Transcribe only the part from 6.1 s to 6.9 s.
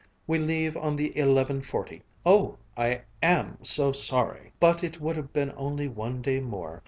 day more.